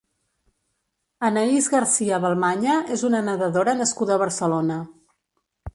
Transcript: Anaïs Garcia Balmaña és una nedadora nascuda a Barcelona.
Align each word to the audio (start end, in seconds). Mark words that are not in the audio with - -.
Anaïs 1.29 1.67
Garcia 1.75 2.21
Balmaña 2.25 2.79
és 2.97 3.07
una 3.11 3.21
nedadora 3.31 3.79
nascuda 3.85 4.17
a 4.17 4.23
Barcelona. 4.27 4.85